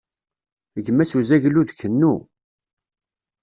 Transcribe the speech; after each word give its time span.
Gmas 0.85 1.11
uzaglu 1.19 1.61
d 1.67 1.71
kennu. 1.79 2.13